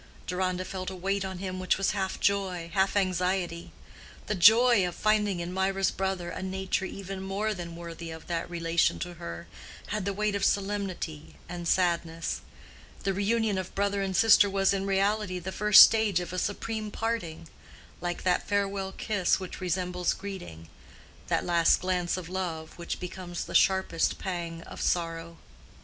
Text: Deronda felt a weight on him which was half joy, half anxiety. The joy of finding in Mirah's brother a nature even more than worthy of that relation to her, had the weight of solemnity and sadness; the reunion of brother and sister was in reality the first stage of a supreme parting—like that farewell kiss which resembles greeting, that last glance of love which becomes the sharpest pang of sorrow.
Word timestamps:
Deronda 0.25 0.65
felt 0.65 0.89
a 0.89 0.95
weight 0.95 1.23
on 1.23 1.37
him 1.37 1.59
which 1.59 1.77
was 1.77 1.91
half 1.91 2.19
joy, 2.19 2.71
half 2.73 2.95
anxiety. 2.95 3.71
The 4.25 4.33
joy 4.33 4.87
of 4.87 4.95
finding 4.95 5.39
in 5.39 5.53
Mirah's 5.53 5.91
brother 5.91 6.31
a 6.31 6.41
nature 6.41 6.85
even 6.85 7.21
more 7.21 7.53
than 7.53 7.75
worthy 7.75 8.09
of 8.09 8.25
that 8.25 8.49
relation 8.49 8.97
to 8.97 9.13
her, 9.13 9.45
had 9.89 10.05
the 10.05 10.11
weight 10.13 10.33
of 10.33 10.43
solemnity 10.43 11.35
and 11.47 11.67
sadness; 11.67 12.41
the 13.03 13.13
reunion 13.13 13.59
of 13.59 13.75
brother 13.75 14.01
and 14.01 14.15
sister 14.17 14.49
was 14.49 14.73
in 14.73 14.87
reality 14.87 15.37
the 15.37 15.51
first 15.51 15.83
stage 15.83 16.19
of 16.19 16.33
a 16.33 16.39
supreme 16.39 16.89
parting—like 16.89 18.23
that 18.23 18.47
farewell 18.47 18.93
kiss 18.93 19.39
which 19.39 19.61
resembles 19.61 20.13
greeting, 20.13 20.67
that 21.27 21.45
last 21.45 21.79
glance 21.79 22.17
of 22.17 22.27
love 22.27 22.71
which 22.75 22.99
becomes 22.99 23.45
the 23.45 23.53
sharpest 23.53 24.17
pang 24.17 24.63
of 24.63 24.81
sorrow. 24.81 25.37